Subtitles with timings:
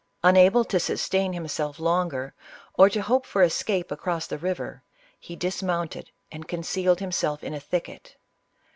[0.23, 2.33] Unable to sustain himself longer,
[2.73, 4.81] or to hope for escape across the river,
[5.19, 8.15] he dismounted and concealed himself in a thicket.